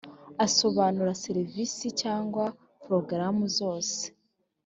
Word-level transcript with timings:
asobanura 0.45 1.19
serivisi 1.23 1.85
cyangwa 2.01 2.45
porogaramu 2.81 3.43
zose 3.57 4.01